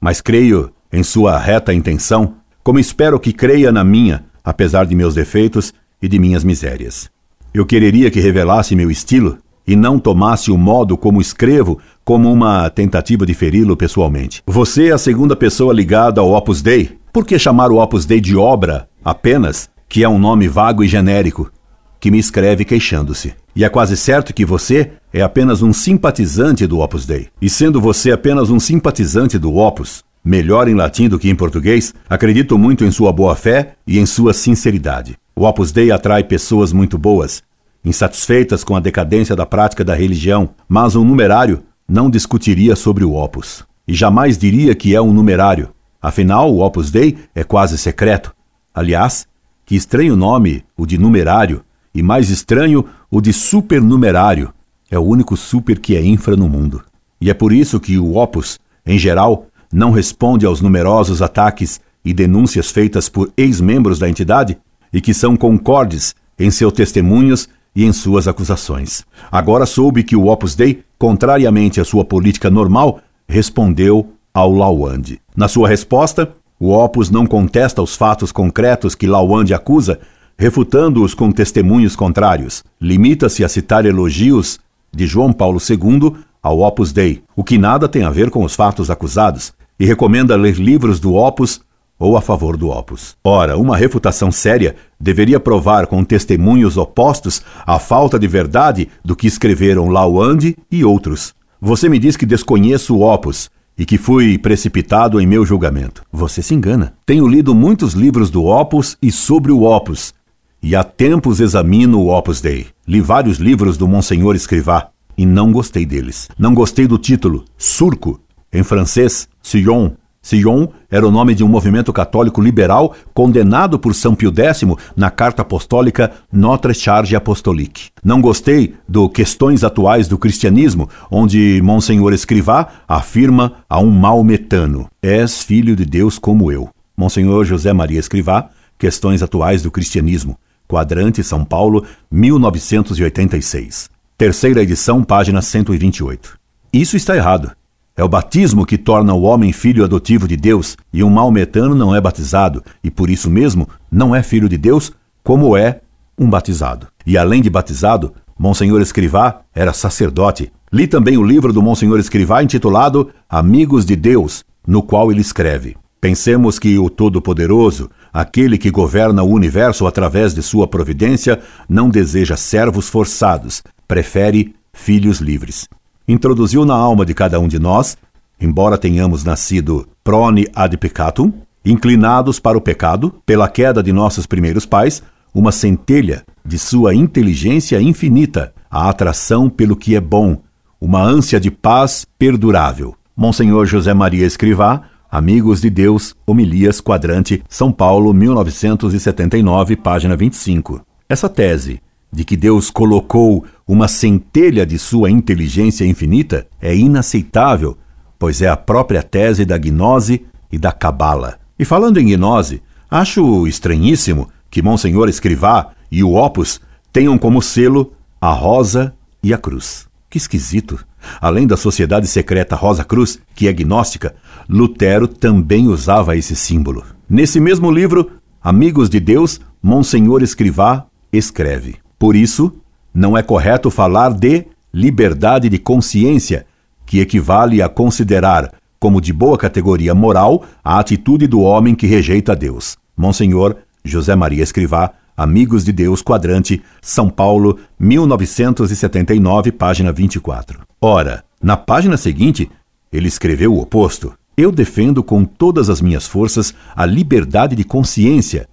mas 0.00 0.20
creio 0.20 0.70
em 0.92 1.02
sua 1.02 1.36
reta 1.36 1.74
intenção, 1.74 2.36
como 2.62 2.78
espero 2.78 3.18
que 3.18 3.32
creia 3.32 3.72
na 3.72 3.82
minha, 3.82 4.26
apesar 4.44 4.86
de 4.86 4.94
meus 4.94 5.16
defeitos 5.16 5.74
e 6.00 6.06
de 6.06 6.20
minhas 6.20 6.44
misérias. 6.44 7.10
Eu 7.52 7.66
quereria 7.66 8.12
que 8.12 8.20
revelasse 8.20 8.76
meu 8.76 8.92
estilo 8.92 9.38
e 9.68 9.76
não 9.76 9.98
tomasse 9.98 10.50
o 10.50 10.56
modo 10.56 10.96
como 10.96 11.20
escrevo 11.20 11.78
como 12.02 12.32
uma 12.32 12.70
tentativa 12.70 13.26
de 13.26 13.34
feri-lo 13.34 13.76
pessoalmente. 13.76 14.42
Você 14.46 14.88
é 14.88 14.92
a 14.92 14.98
segunda 14.98 15.36
pessoa 15.36 15.74
ligada 15.74 16.22
ao 16.22 16.32
Opus 16.32 16.62
Dei. 16.62 16.96
Por 17.12 17.26
que 17.26 17.38
chamar 17.38 17.70
o 17.70 17.76
Opus 17.76 18.06
Dei 18.06 18.18
de 18.18 18.34
obra 18.34 18.88
apenas, 19.04 19.68
que 19.86 20.02
é 20.02 20.08
um 20.08 20.18
nome 20.18 20.48
vago 20.48 20.82
e 20.82 20.88
genérico, 20.88 21.52
que 22.00 22.10
me 22.10 22.18
escreve 22.18 22.64
queixando-se? 22.64 23.34
E 23.54 23.62
é 23.62 23.68
quase 23.68 23.94
certo 23.94 24.32
que 24.32 24.46
você 24.46 24.92
é 25.12 25.20
apenas 25.20 25.60
um 25.60 25.72
simpatizante 25.72 26.66
do 26.66 26.78
Opus 26.78 27.04
Dei. 27.04 27.28
E 27.42 27.50
sendo 27.50 27.78
você 27.78 28.10
apenas 28.10 28.48
um 28.48 28.58
simpatizante 28.58 29.38
do 29.38 29.54
Opus, 29.54 30.02
melhor 30.24 30.66
em 30.66 30.74
latim 30.74 31.10
do 31.10 31.18
que 31.18 31.28
em 31.28 31.34
português, 31.34 31.92
acredito 32.08 32.56
muito 32.56 32.86
em 32.86 32.90
sua 32.90 33.12
boa 33.12 33.36
fé 33.36 33.74
e 33.86 33.98
em 33.98 34.06
sua 34.06 34.32
sinceridade. 34.32 35.18
O 35.36 35.44
Opus 35.44 35.72
Dei 35.72 35.90
atrai 35.90 36.24
pessoas 36.24 36.72
muito 36.72 36.96
boas, 36.96 37.42
insatisfeitas 37.84 38.64
com 38.64 38.76
a 38.76 38.80
decadência 38.80 39.34
da 39.34 39.46
prática 39.46 39.84
da 39.84 39.94
religião, 39.94 40.50
mas 40.68 40.96
um 40.96 41.04
numerário 41.04 41.62
não 41.88 42.10
discutiria 42.10 42.76
sobre 42.76 43.04
o 43.04 43.14
Opus. 43.14 43.64
E 43.86 43.94
jamais 43.94 44.36
diria 44.36 44.74
que 44.74 44.94
é 44.94 45.00
um 45.00 45.12
numerário. 45.12 45.70
Afinal, 46.00 46.52
o 46.52 46.60
Opus 46.60 46.90
Dei 46.90 47.16
é 47.34 47.42
quase 47.42 47.78
secreto. 47.78 48.34
Aliás, 48.74 49.26
que 49.64 49.74
estranho 49.74 50.14
nome 50.16 50.64
o 50.76 50.86
de 50.86 50.98
numerário, 50.98 51.62
e 51.94 52.02
mais 52.02 52.30
estranho 52.30 52.84
o 53.10 53.20
de 53.20 53.32
supernumerário. 53.32 54.52
É 54.90 54.98
o 54.98 55.02
único 55.02 55.36
super 55.36 55.78
que 55.78 55.96
é 55.96 56.04
infra 56.04 56.36
no 56.36 56.48
mundo. 56.48 56.82
E 57.20 57.30
é 57.30 57.34
por 57.34 57.52
isso 57.52 57.80
que 57.80 57.98
o 57.98 58.16
Opus, 58.16 58.58
em 58.86 58.98
geral, 58.98 59.46
não 59.72 59.90
responde 59.90 60.46
aos 60.46 60.60
numerosos 60.60 61.20
ataques 61.20 61.80
e 62.04 62.14
denúncias 62.14 62.70
feitas 62.70 63.08
por 63.08 63.32
ex-membros 63.36 63.98
da 63.98 64.08
entidade 64.08 64.56
e 64.92 65.00
que 65.00 65.12
são 65.12 65.36
concordes 65.36 66.14
em 66.38 66.50
seus 66.50 66.72
testemunhos 66.72 67.48
e 67.78 67.84
em 67.84 67.92
suas 67.92 68.26
acusações. 68.26 69.04
Agora 69.30 69.64
soube 69.64 70.02
que 70.02 70.16
o 70.16 70.26
Opus 70.26 70.56
Dei, 70.56 70.82
contrariamente 70.98 71.80
à 71.80 71.84
sua 71.84 72.04
política 72.04 72.50
normal, 72.50 72.98
respondeu 73.28 74.14
ao 74.34 74.50
Lawande. 74.50 75.20
Na 75.36 75.46
sua 75.46 75.68
resposta, 75.68 76.32
o 76.58 76.72
Opus 76.72 77.08
não 77.08 77.24
contesta 77.24 77.80
os 77.80 77.94
fatos 77.94 78.32
concretos 78.32 78.96
que 78.96 79.06
Lawande 79.06 79.54
acusa, 79.54 80.00
refutando-os 80.36 81.14
com 81.14 81.30
testemunhos 81.30 81.94
contrários. 81.94 82.64
Limita-se 82.80 83.44
a 83.44 83.48
citar 83.48 83.86
elogios 83.86 84.58
de 84.92 85.06
João 85.06 85.32
Paulo 85.32 85.60
II 85.60 86.16
ao 86.42 86.58
Opus 86.58 86.90
Dei, 86.90 87.22
o 87.36 87.44
que 87.44 87.58
nada 87.58 87.88
tem 87.88 88.02
a 88.02 88.10
ver 88.10 88.28
com 88.28 88.42
os 88.42 88.56
fatos 88.56 88.90
acusados, 88.90 89.52
e 89.78 89.86
recomenda 89.86 90.34
ler 90.34 90.56
livros 90.56 90.98
do 90.98 91.14
Opus 91.14 91.60
ou 91.98 92.16
a 92.16 92.20
favor 92.20 92.56
do 92.56 92.68
Opus. 92.68 93.16
Ora, 93.24 93.58
uma 93.58 93.76
refutação 93.76 94.30
séria 94.30 94.76
deveria 95.00 95.40
provar 95.40 95.86
com 95.86 96.04
testemunhos 96.04 96.76
opostos 96.76 97.42
a 97.66 97.78
falta 97.78 98.18
de 98.18 98.28
verdade 98.28 98.88
do 99.04 99.16
que 99.16 99.26
escreveram 99.26 99.88
Lawande 99.88 100.56
e 100.70 100.84
outros. 100.84 101.34
Você 101.60 101.88
me 101.88 101.98
diz 101.98 102.16
que 102.16 102.24
desconheço 102.24 102.96
o 102.96 103.02
Opus 103.02 103.50
e 103.76 103.84
que 103.84 103.98
fui 103.98 104.38
precipitado 104.38 105.20
em 105.20 105.26
meu 105.26 105.44
julgamento. 105.44 106.02
Você 106.12 106.42
se 106.42 106.54
engana. 106.54 106.94
Tenho 107.06 107.26
lido 107.26 107.54
muitos 107.54 107.94
livros 107.94 108.30
do 108.30 108.44
Opus 108.44 108.96
e 109.00 109.10
sobre 109.10 109.52
o 109.52 109.62
Opus, 109.62 110.12
e 110.60 110.74
há 110.74 110.82
tempos 110.82 111.40
examino 111.40 112.00
o 112.00 112.08
Opus 112.08 112.40
Dei. 112.40 112.66
Li 112.86 113.00
vários 113.00 113.38
livros 113.38 113.76
do 113.76 113.86
Monsenhor 113.86 114.34
Escrivá 114.34 114.88
e 115.16 115.24
não 115.24 115.52
gostei 115.52 115.86
deles. 115.86 116.28
Não 116.38 116.52
gostei 116.54 116.86
do 116.86 116.98
título, 116.98 117.44
Surco, 117.56 118.20
em 118.52 118.62
francês, 118.62 119.28
Sillon, 119.40 119.92
Sion 120.22 120.68
era 120.90 121.06
o 121.06 121.10
nome 121.10 121.34
de 121.34 121.44
um 121.44 121.48
movimento 121.48 121.92
católico 121.92 122.40
liberal 122.40 122.94
condenado 123.14 123.78
por 123.78 123.94
São 123.94 124.14
Pio 124.14 124.32
X 124.36 124.64
na 124.96 125.10
carta 125.10 125.42
apostólica 125.42 126.12
Notre 126.32 126.74
Charge 126.74 127.16
Apostolique. 127.16 127.90
Não 128.02 128.20
gostei 128.20 128.74
do 128.88 129.08
Questões 129.08 129.64
Atuais 129.64 130.08
do 130.08 130.18
Cristianismo, 130.18 130.88
onde 131.10 131.60
Monsenhor 131.62 132.12
Escrivá 132.12 132.68
afirma 132.86 133.64
a 133.68 133.78
um 133.78 133.90
maometano: 133.90 134.88
És 135.02 135.42
filho 135.42 135.74
de 135.74 135.84
Deus 135.84 136.18
como 136.18 136.50
eu. 136.52 136.68
Monsenhor 136.96 137.44
José 137.44 137.72
Maria 137.72 138.00
Escrivá, 138.00 138.50
Questões 138.78 139.22
Atuais 139.22 139.62
do 139.62 139.70
Cristianismo, 139.70 140.38
Quadrante 140.66 141.22
São 141.22 141.44
Paulo, 141.44 141.84
1986. 142.10 143.88
Terceira 144.16 144.62
edição, 144.62 145.04
página 145.04 145.40
128. 145.40 146.36
Isso 146.72 146.96
está 146.96 147.16
errado. 147.16 147.52
É 147.98 148.04
o 148.04 148.08
batismo 148.08 148.64
que 148.64 148.78
torna 148.78 149.12
o 149.12 149.22
homem 149.22 149.52
filho 149.52 149.82
adotivo 149.82 150.28
de 150.28 150.36
Deus, 150.36 150.76
e 150.92 151.02
um 151.02 151.10
maometano 151.10 151.74
não 151.74 151.96
é 151.96 152.00
batizado, 152.00 152.62
e 152.82 152.92
por 152.92 153.10
isso 153.10 153.28
mesmo 153.28 153.68
não 153.90 154.14
é 154.14 154.22
filho 154.22 154.48
de 154.48 154.56
Deus, 154.56 154.92
como 155.24 155.56
é 155.56 155.80
um 156.16 156.30
batizado. 156.30 156.86
E 157.04 157.18
além 157.18 157.42
de 157.42 157.50
batizado, 157.50 158.12
Monsenhor 158.38 158.80
Escrivá 158.80 159.40
era 159.52 159.72
sacerdote. 159.72 160.52
Li 160.72 160.86
também 160.86 161.18
o 161.18 161.24
livro 161.24 161.52
do 161.52 161.60
Monsenhor 161.60 161.98
Escrivá 161.98 162.40
intitulado 162.40 163.10
Amigos 163.28 163.84
de 163.84 163.96
Deus, 163.96 164.44
no 164.64 164.80
qual 164.80 165.10
ele 165.10 165.20
escreve: 165.20 165.76
Pensemos 166.00 166.56
que 166.56 166.78
o 166.78 166.88
Todo-Poderoso, 166.88 167.90
aquele 168.12 168.58
que 168.58 168.70
governa 168.70 169.24
o 169.24 169.32
universo 169.32 169.88
através 169.88 170.32
de 170.32 170.40
sua 170.40 170.68
providência, 170.68 171.40
não 171.68 171.90
deseja 171.90 172.36
servos 172.36 172.88
forçados, 172.88 173.60
prefere 173.88 174.54
filhos 174.72 175.18
livres. 175.18 175.66
Introduziu 176.08 176.64
na 176.64 176.74
alma 176.74 177.04
de 177.04 177.12
cada 177.12 177.38
um 177.38 177.46
de 177.46 177.58
nós, 177.58 177.98
embora 178.40 178.78
tenhamos 178.78 179.24
nascido 179.24 179.86
prone 180.02 180.46
ad 180.54 180.74
peccatum, 180.78 181.30
inclinados 181.62 182.40
para 182.40 182.56
o 182.56 182.60
pecado, 182.62 183.14
pela 183.26 183.46
queda 183.46 183.82
de 183.82 183.92
nossos 183.92 184.24
primeiros 184.26 184.64
pais, 184.64 185.02
uma 185.34 185.52
centelha 185.52 186.24
de 186.42 186.58
sua 186.58 186.94
inteligência 186.94 187.78
infinita, 187.80 188.54
a 188.70 188.88
atração 188.88 189.50
pelo 189.50 189.76
que 189.76 189.94
é 189.94 190.00
bom, 190.00 190.38
uma 190.80 191.02
ânsia 191.02 191.38
de 191.38 191.50
paz 191.50 192.06
perdurável. 192.18 192.94
Monsenhor 193.14 193.66
José 193.66 193.92
Maria 193.92 194.24
Escrivá 194.24 194.84
Amigos 195.10 195.62
de 195.62 195.70
Deus, 195.70 196.14
Homilias 196.26 196.82
Quadrante, 196.82 197.42
São 197.48 197.72
Paulo, 197.72 198.12
1979, 198.12 199.74
página 199.76 200.14
25. 200.14 200.82
Essa 201.08 201.30
tese 201.30 201.80
de 202.12 202.24
que 202.24 202.36
Deus 202.36 202.70
colocou 202.70 203.44
uma 203.66 203.88
centelha 203.88 204.64
de 204.64 204.78
sua 204.78 205.10
inteligência 205.10 205.84
infinita 205.84 206.46
é 206.60 206.74
inaceitável, 206.74 207.76
pois 208.18 208.40
é 208.40 208.48
a 208.48 208.56
própria 208.56 209.02
tese 209.02 209.44
da 209.44 209.58
gnose 209.58 210.24
e 210.50 210.58
da 210.58 210.72
cabala. 210.72 211.38
E 211.58 211.64
falando 211.64 211.98
em 211.98 212.06
gnose, 212.06 212.62
acho 212.90 213.46
estranhíssimo 213.46 214.28
que 214.50 214.62
Monsenhor 214.62 215.08
Escrivá 215.08 215.72
e 215.90 216.02
o 216.02 216.14
Opus 216.14 216.60
tenham 216.92 217.18
como 217.18 217.42
selo 217.42 217.92
a 218.20 218.32
rosa 218.32 218.94
e 219.22 219.32
a 219.32 219.38
cruz. 219.38 219.86
Que 220.10 220.16
esquisito! 220.18 220.78
Além 221.20 221.46
da 221.46 221.56
sociedade 221.56 222.06
secreta 222.06 222.56
Rosa 222.56 222.84
Cruz, 222.84 223.20
que 223.34 223.46
é 223.46 223.52
gnóstica, 223.52 224.14
Lutero 224.48 225.06
também 225.06 225.68
usava 225.68 226.16
esse 226.16 226.34
símbolo. 226.34 226.84
Nesse 227.08 227.38
mesmo 227.38 227.70
livro, 227.70 228.10
Amigos 228.42 228.88
de 228.88 228.98
Deus, 228.98 229.40
Monsenhor 229.62 230.22
Escrivá 230.22 230.86
escreve: 231.12 231.76
Por 231.98 232.14
isso, 232.14 232.54
não 232.94 233.16
é 233.16 233.22
correto 233.22 233.70
falar 233.70 234.10
de 234.10 234.46
liberdade 234.72 235.48
de 235.48 235.58
consciência, 235.58 236.46
que 236.86 237.00
equivale 237.00 237.60
a 237.60 237.68
considerar 237.68 238.52
como 238.78 239.00
de 239.00 239.12
boa 239.12 239.36
categoria 239.36 239.94
moral 239.94 240.44
a 240.62 240.78
atitude 240.78 241.26
do 241.26 241.40
homem 241.40 241.74
que 241.74 241.86
rejeita 241.86 242.36
Deus. 242.36 242.76
Monsenhor 242.96 243.56
José 243.84 244.14
Maria 244.14 244.42
Escrivá, 244.42 244.92
Amigos 245.16 245.64
de 245.64 245.72
Deus, 245.72 246.00
Quadrante, 246.00 246.62
São 246.80 247.10
Paulo, 247.10 247.58
1979, 247.78 249.50
página 249.50 249.92
24. 249.92 250.60
Ora, 250.80 251.24
na 251.42 251.56
página 251.56 251.96
seguinte, 251.96 252.48
ele 252.92 253.08
escreveu 253.08 253.52
o 253.52 253.60
oposto. 253.60 254.12
Eu 254.36 254.52
defendo 254.52 255.02
com 255.02 255.24
todas 255.24 255.68
as 255.68 255.80
minhas 255.80 256.06
forças 256.06 256.54
a 256.76 256.86
liberdade 256.86 257.56
de 257.56 257.64
consciência, 257.64 258.48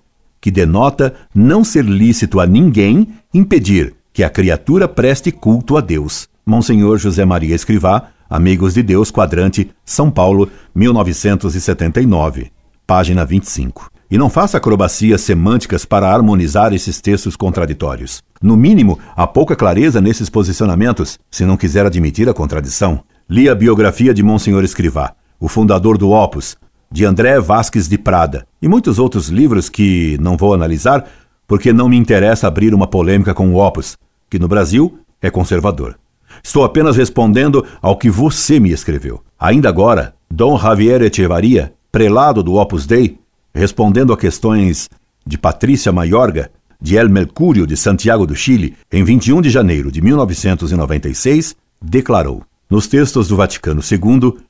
que 0.45 0.51
denota 0.51 1.11
não 1.33 1.63
ser 1.63 1.83
lícito 1.83 2.39
a 2.39 2.45
ninguém 2.45 3.07
impedir 3.33 3.95
que 4.13 4.23
a 4.23 4.29
criatura 4.29 4.87
preste 4.87 5.31
culto 5.31 5.75
a 5.75 5.81
Deus. 5.81 6.29
Monsenhor 6.45 6.99
José 6.99 7.25
Maria 7.25 7.55
Escrivá, 7.55 8.09
Amigos 8.29 8.75
de 8.75 8.83
Deus, 8.83 9.09
Quadrante, 9.09 9.71
São 9.83 10.11
Paulo, 10.11 10.47
1979, 10.75 12.51
página 12.85 13.25
25. 13.25 13.89
E 14.11 14.19
não 14.19 14.29
faça 14.29 14.57
acrobacias 14.57 15.21
semânticas 15.21 15.83
para 15.83 16.13
harmonizar 16.13 16.73
esses 16.73 17.01
textos 17.01 17.35
contraditórios. 17.35 18.21
No 18.39 18.55
mínimo, 18.55 18.99
há 19.15 19.25
pouca 19.25 19.55
clareza 19.55 19.99
nesses 19.99 20.29
posicionamentos, 20.29 21.17
se 21.31 21.43
não 21.43 21.57
quiser 21.57 21.87
admitir 21.87 22.29
a 22.29 22.35
contradição. 22.35 23.03
Li 23.27 23.49
a 23.49 23.55
biografia 23.55 24.13
de 24.13 24.21
Monsenhor 24.21 24.63
Escrivá, 24.63 25.15
o 25.39 25.47
fundador 25.47 25.97
do 25.97 26.11
Opus, 26.11 26.55
de 26.95 27.03
André 27.03 27.41
Vasques 27.41 27.89
de 27.89 27.97
Prada, 27.97 28.47
e 28.61 28.69
muitos 28.69 28.99
outros 28.99 29.27
livros 29.27 29.67
que 29.67 30.17
não 30.21 30.37
vou 30.37 30.53
analisar 30.53 31.05
porque 31.45 31.73
não 31.73 31.89
me 31.89 31.97
interessa 31.97 32.47
abrir 32.47 32.73
uma 32.73 32.87
polêmica 32.87 33.33
com 33.33 33.49
o 33.49 33.57
Opus, 33.57 33.97
que 34.29 34.39
no 34.39 34.47
Brasil 34.47 34.97
é 35.21 35.29
conservador. 35.29 35.97
Estou 36.41 36.63
apenas 36.63 36.95
respondendo 36.95 37.65
ao 37.81 37.97
que 37.97 38.09
você 38.09 38.61
me 38.61 38.71
escreveu. 38.71 39.21
Ainda 39.37 39.67
agora, 39.67 40.15
Dom 40.31 40.57
Javier 40.57 41.01
Echevarria, 41.01 41.73
prelado 41.91 42.41
do 42.41 42.53
Opus 42.53 42.85
Dei, 42.85 43.19
respondendo 43.53 44.13
a 44.13 44.17
questões 44.17 44.89
de 45.27 45.37
Patrícia 45.37 45.91
Maiorga, 45.91 46.49
de 46.81 46.95
El 46.95 47.09
Mercúrio 47.09 47.67
de 47.67 47.75
Santiago 47.75 48.25
do 48.25 48.37
Chile, 48.37 48.73
em 48.89 49.03
21 49.03 49.41
de 49.41 49.49
janeiro 49.49 49.91
de 49.91 50.01
1996, 50.01 51.57
declarou: 51.81 52.43
Nos 52.69 52.87
textos 52.87 53.27
do 53.27 53.35
Vaticano 53.35 53.81
II, 53.81 54.44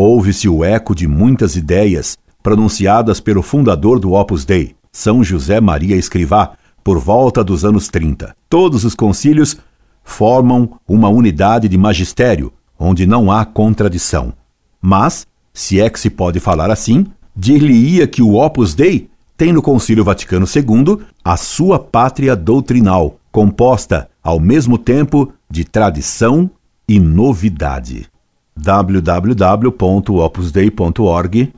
ouve-se 0.00 0.48
o 0.48 0.64
eco 0.64 0.94
de 0.94 1.06
muitas 1.06 1.56
ideias 1.56 2.16
pronunciadas 2.42 3.20
pelo 3.20 3.42
fundador 3.42 4.00
do 4.00 4.14
Opus 4.14 4.46
Dei, 4.46 4.74
São 4.90 5.22
José 5.22 5.60
Maria 5.60 5.94
Escrivá, 5.94 6.54
por 6.82 6.98
volta 6.98 7.44
dos 7.44 7.66
anos 7.66 7.88
30. 7.88 8.34
Todos 8.48 8.86
os 8.86 8.94
concílios 8.94 9.58
formam 10.02 10.78
uma 10.88 11.10
unidade 11.10 11.68
de 11.68 11.76
magistério, 11.76 12.50
onde 12.78 13.06
não 13.06 13.30
há 13.30 13.44
contradição. 13.44 14.32
Mas, 14.80 15.26
se 15.52 15.78
é 15.78 15.90
que 15.90 16.00
se 16.00 16.08
pode 16.08 16.40
falar 16.40 16.70
assim, 16.70 17.06
dir-lhe-ia 17.36 18.06
que 18.06 18.22
o 18.22 18.36
Opus 18.36 18.74
Dei 18.74 19.10
tem 19.36 19.52
no 19.52 19.60
Concílio 19.60 20.02
Vaticano 20.02 20.46
II 20.46 21.04
a 21.22 21.36
sua 21.36 21.78
pátria 21.78 22.34
doutrinal, 22.34 23.18
composta 23.30 24.08
ao 24.22 24.40
mesmo 24.40 24.78
tempo 24.78 25.30
de 25.50 25.62
tradição 25.62 26.50
e 26.88 26.98
novidade. 26.98 28.08
www.opusdei.org 28.56 31.52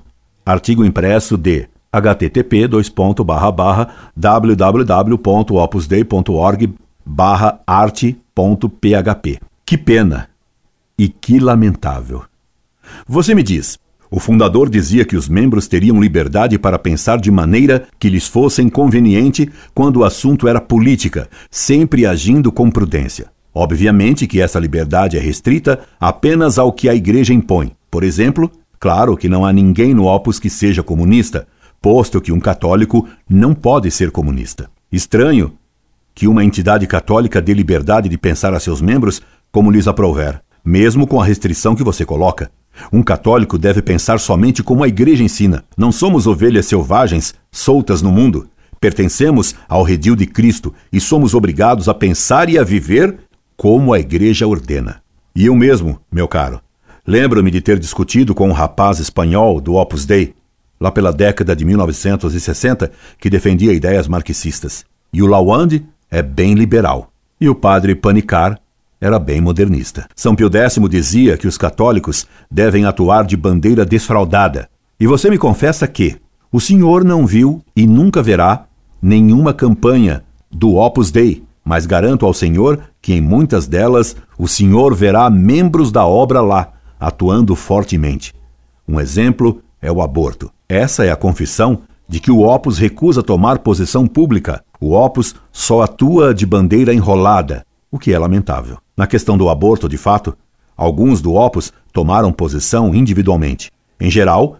Artigo 0.45 0.85
impresso 0.85 1.37
de 1.37 1.69
http 1.93 2.69
www.opusdei.org 4.17 6.75
arte.php. 7.67 9.41
Que 9.65 9.79
pena 9.79 10.29
e 10.99 11.09
que 11.09 11.39
lamentável. 11.39 12.25
Você 13.07 13.35
me 13.35 13.43
diz, 13.43 13.79
o 14.11 14.21
fundador 14.21 14.69
dizia 14.69 15.05
que 15.05 15.17
os 15.17 15.29
membros 15.29 15.69
teriam 15.69 16.01
liberdade 16.01 16.59
para 16.59 16.79
pensar 16.79 17.19
de 17.19 17.31
maneira 17.31 17.87
que 17.99 18.09
lhes 18.09 18.27
fosse 18.27 18.61
conveniente 18.69 19.51
quando 19.75 19.99
o 19.99 20.05
assunto 20.05 20.49
era 20.49 20.61
política, 20.61 21.29
sempre 21.51 22.05
agindo 22.05 22.51
com 22.51 22.71
prudência. 22.71 23.31
Obviamente 23.55 24.27
que 24.27 24.41
essa 24.41 24.59
liberdade 24.59 25.17
é 25.17 25.21
restrita 25.21 25.81
apenas 26.01 26.59
ao 26.59 26.73
que 26.73 26.89
a 26.89 26.95
Igreja 26.95 27.35
impõe. 27.35 27.73
Por 27.91 28.03
exemplo, 28.03 28.51
claro 28.81 29.17
que 29.17 29.29
não 29.29 29.45
há 29.45 29.53
ninguém 29.53 29.93
no 29.93 30.07
Opus 30.07 30.39
que 30.39 30.49
seja 30.49 30.83
comunista, 30.83 31.47
posto 31.81 32.21
que 32.21 32.33
um 32.33 32.41
católico 32.41 33.07
não 33.29 33.55
pode 33.55 33.91
ser 33.91 34.11
comunista. 34.11 34.71
Estranho 34.91 35.53
que 36.15 36.27
uma 36.27 36.45
entidade 36.45 36.87
católica 36.87 37.41
dê 37.41 37.55
liberdade 37.55 38.09
de 38.09 38.19
pensar 38.19 38.55
a 38.55 38.61
seus 38.61 38.81
membros 38.81 39.21
como 39.51 39.71
lhes 39.71 39.89
aprouver, 39.89 40.41
mesmo 40.65 41.07
com 41.07 41.21
a 41.21 41.25
restrição 41.25 41.75
que 41.75 41.83
você 41.83 42.05
coloca. 42.05 42.51
Um 42.93 43.03
católico 43.03 43.59
deve 43.59 43.83
pensar 43.83 44.19
somente 44.19 44.63
como 44.63 44.83
a 44.83 44.89
Igreja 44.89 45.23
ensina. 45.23 45.65
Não 45.77 45.93
somos 45.93 46.27
ovelhas 46.27 46.67
selvagens, 46.67 47.35
soltas 47.51 48.01
no 48.01 48.11
mundo. 48.11 48.49
Pertencemos 48.81 49.55
ao 49.69 49.83
redil 49.83 50.17
de 50.17 50.27
Cristo 50.27 50.75
e 50.93 50.99
somos 50.99 51.35
obrigados 51.35 51.89
a 51.89 51.95
pensar 51.95 52.49
e 52.49 52.59
a 52.59 52.65
viver 52.65 53.19
como 53.63 53.95
a 53.95 54.01
Igreja 54.01 54.45
ordena. 54.45 55.01
E 55.37 55.47
eu 55.47 55.55
mesmo, 55.55 56.01
meu 56.11 56.27
caro, 56.27 56.61
lembro-me 57.07 57.49
de 57.49 57.61
ter 57.61 57.79
discutido 57.79 58.35
com 58.35 58.49
um 58.49 58.53
rapaz 58.53 58.99
espanhol 58.99 59.61
do 59.61 59.75
Opus 59.75 60.05
Dei, 60.05 60.35
lá 60.81 60.91
pela 60.91 61.13
década 61.13 61.55
de 61.55 61.65
1960, 61.65 62.91
que 63.21 63.31
defendia 63.31 63.73
ideias 63.73 64.09
marxistas. 64.09 64.85
E 65.13 65.23
o 65.23 65.29
Lawande 65.29 65.87
é 66.11 66.21
bem 66.21 66.55
liberal. 66.55 67.13
E 67.41 67.49
o 67.49 67.55
padre 67.55 67.95
Panicar 67.95 68.59
era 69.01 69.17
bem 69.17 69.41
modernista. 69.41 70.09
São 70.17 70.35
Pio 70.35 70.51
X 70.53 70.81
dizia 70.91 71.37
que 71.39 71.47
os 71.47 71.57
católicos 71.57 72.27
devem 72.51 72.85
atuar 72.85 73.25
de 73.25 73.37
bandeira 73.37 73.87
desfraldada, 73.87 74.69
E 74.99 75.07
você 75.07 75.31
me 75.31 75.39
confessa 75.39 75.87
que 75.87 76.17
o 76.51 76.61
senhor 76.61 77.05
não 77.05 77.29
viu 77.29 77.63
e 77.77 77.87
nunca 77.87 78.25
verá 78.25 78.67
nenhuma 79.01 79.55
campanha 79.55 80.25
do 80.51 80.75
Opus 80.75 81.13
Dei, 81.13 81.45
mas 81.65 81.87
garanto 81.87 82.27
ao 82.27 82.35
senhor 82.35 82.81
que 83.01 83.13
em 83.13 83.21
muitas 83.21 83.67
delas 83.67 84.17
o 84.39 84.49
senhor 84.49 84.95
verá 84.95 85.31
membros 85.31 85.93
da 85.93 86.07
obra 86.07 86.41
lá, 86.41 86.73
atuando 86.99 87.55
fortemente. 87.55 88.35
Um 88.87 89.01
exemplo 89.01 89.63
é 89.81 89.91
o 89.91 90.03
aborto. 90.03 90.51
Essa 90.69 91.05
é 91.05 91.11
a 91.11 91.17
confissão 91.17 91.81
de 92.09 92.21
que 92.21 92.31
o 92.31 92.41
Opus 92.41 92.79
recusa 92.79 93.23
tomar 93.23 93.59
posição 93.61 94.07
pública. 94.07 94.63
O 94.81 94.93
Opus 94.93 95.35
só 95.51 95.83
atua 95.83 96.35
de 96.35 96.45
bandeira 96.45 96.93
enrolada, 96.93 97.65
o 97.91 97.99
que 97.99 98.13
é 98.13 98.19
lamentável. 98.19 98.79
Na 98.97 99.07
questão 99.07 99.39
do 99.39 99.49
aborto, 99.49 99.89
de 99.89 99.97
fato, 99.97 100.37
alguns 100.77 101.21
do 101.21 101.35
Opus 101.35 101.73
tomaram 101.93 102.33
posição 102.33 102.95
individualmente. 102.95 103.71
Em 104.01 104.11
geral, 104.11 104.59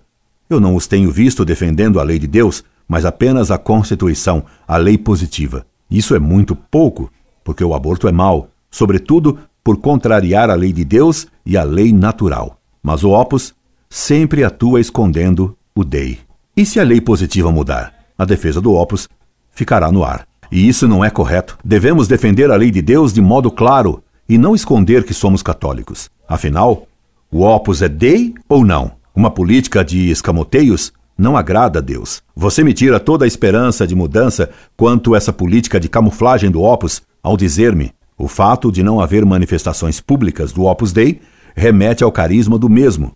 eu 0.49 0.61
não 0.61 0.77
os 0.77 0.87
tenho 0.87 1.11
visto 1.11 1.45
defendendo 1.45 1.99
a 1.99 2.03
lei 2.03 2.19
de 2.19 2.27
Deus, 2.27 2.63
mas 2.87 3.05
apenas 3.05 3.51
a 3.51 3.59
Constituição, 3.59 4.45
a 4.67 4.77
lei 4.77 4.97
positiva. 4.97 5.67
Isso 5.93 6.15
é 6.15 6.19
muito 6.19 6.57
pouco, 6.57 7.13
porque 7.45 7.63
o 7.63 7.75
aborto 7.75 8.09
é 8.09 8.13
mau, 8.13 8.49
sobretudo 8.71 9.39
por 9.63 9.77
contrariar 9.77 10.49
a 10.49 10.55
lei 10.55 10.73
de 10.73 10.87
Deus 10.87 11.27
e 11.45 11.55
a 11.55 11.63
lei 11.63 11.93
natural. 11.93 12.59
Mas 12.83 13.05
o 13.05 13.11
Opus 13.11 13.55
sempre 13.91 14.43
atua 14.43 14.81
escondendo 14.81 15.55
o 15.75 15.85
DEI. 15.85 16.19
E 16.57 16.65
se 16.65 16.81
a 16.81 16.83
lei 16.83 16.99
positiva 16.99 17.53
mudar? 17.53 17.93
A 18.17 18.25
defesa 18.25 18.59
do 18.59 18.73
Opus 18.73 19.07
ficará 19.51 19.93
no 19.93 20.03
ar. 20.03 20.27
E 20.51 20.67
isso 20.67 20.89
não 20.89 21.05
é 21.05 21.11
correto. 21.11 21.59
Devemos 21.63 22.09
defender 22.09 22.51
a 22.51 22.57
lei 22.57 22.71
de 22.71 22.81
Deus 22.81 23.13
de 23.13 23.21
modo 23.21 23.51
claro 23.51 24.03
e 24.27 24.39
não 24.39 24.55
esconder 24.55 25.05
que 25.05 25.13
somos 25.13 25.43
católicos. 25.43 26.11
Afinal, 26.27 26.87
o 27.31 27.43
Opus 27.43 27.83
é 27.83 27.89
DEI 27.89 28.35
ou 28.49 28.65
não? 28.65 28.93
Uma 29.15 29.31
política 29.31 29.85
de 29.85 30.11
escamoteios 30.11 30.91
não 31.23 31.37
agrada 31.37 31.79
a 31.79 31.83
Deus. 31.83 32.23
Você 32.37 32.63
me 32.63 32.75
tira 32.75 33.01
toda 33.01 33.25
a 33.25 33.29
esperança 33.29 33.87
de 33.87 33.95
mudança 33.95 34.51
quanto 34.77 35.15
essa 35.15 35.33
política 35.33 35.81
de 35.81 35.89
camuflagem 35.89 36.51
do 36.51 36.63
Opus 36.63 37.01
ao 37.23 37.37
dizer-me 37.37 37.93
o 38.19 38.29
fato 38.29 38.71
de 38.71 38.83
não 38.83 39.01
haver 39.01 39.25
manifestações 39.25 40.01
públicas 40.01 40.53
do 40.53 40.65
Opus 40.65 40.93
Dei 40.93 41.21
remete 41.57 42.05
ao 42.05 42.13
carisma 42.13 42.59
do 42.59 42.69
mesmo, 42.69 43.13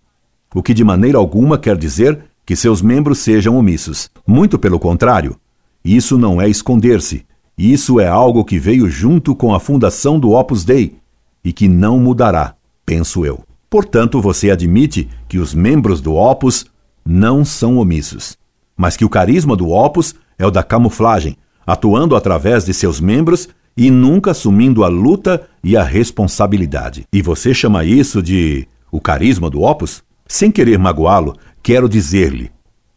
o 0.55 0.63
que 0.63 0.75
de 0.75 0.83
maneira 0.83 1.19
alguma 1.19 1.59
quer 1.59 1.77
dizer 1.77 2.19
que 2.45 2.57
seus 2.57 2.81
membros 2.81 3.19
sejam 3.19 3.57
omissos. 3.57 4.11
Muito 4.27 4.59
pelo 4.59 4.79
contrário, 4.79 5.37
isso 5.85 6.19
não 6.19 6.41
é 6.41 6.49
esconder-se. 6.49 7.25
Isso 7.57 8.01
é 8.01 8.07
algo 8.09 8.45
que 8.45 8.59
veio 8.59 8.89
junto 8.91 9.35
com 9.35 9.55
a 9.55 9.61
fundação 9.61 10.19
do 10.19 10.33
Opus 10.33 10.65
Dei 10.65 10.97
e 11.45 11.53
que 11.53 11.69
não 11.69 11.99
mudará, 11.99 12.55
penso 12.85 13.25
eu. 13.25 13.45
Portanto, 13.71 14.21
você 14.21 14.51
admite 14.51 15.09
que 15.29 15.39
os 15.39 15.55
membros 15.55 16.01
do 16.01 16.15
Opus 16.15 16.67
não 17.07 17.45
são 17.45 17.79
omissos, 17.79 18.37
mas 18.77 18.97
que 18.97 19.05
o 19.05 19.09
carisma 19.09 19.57
do 19.57 19.71
Opus 19.71 20.15
é 20.39 20.45
o 20.45 20.51
da 20.51 20.63
camuflagem, 20.63 21.37
atuando 21.67 22.17
através 22.17 22.65
de 22.65 22.75
seus 22.75 23.01
membros 23.01 23.49
e 23.77 23.91
nunca 23.91 24.33
assumindo 24.33 24.83
a 24.83 24.89
luta 24.89 25.47
e 25.63 25.77
a 25.77 25.83
responsabilidade. 25.83 27.05
E 27.13 27.23
você 27.23 27.55
chama 27.55 27.85
isso 27.85 28.23
de 28.23 28.67
o 28.91 29.01
carisma 29.01 29.49
do 29.49 29.63
Opus? 29.63 30.03
Sem 30.27 30.51
querer 30.51 30.79
magoá-lo, 30.79 31.37
quero 31.63 31.89
dizer-lhe: 31.89 32.51